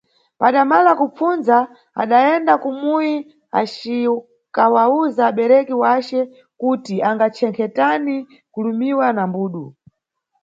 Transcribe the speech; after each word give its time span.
Padamala 0.39 0.91
kupfundza, 0.99 1.57
adayenda 2.01 2.53
kumuyi 2.63 3.15
acikawuza 3.59 5.21
abereki 5.29 5.75
wace 5.83 6.19
kuti 6.59 6.95
angachenkhe 7.09 7.65
tani 7.77 8.15
kulumiwa 8.53 9.07
na 9.17 9.23
mbudu. 9.29 9.65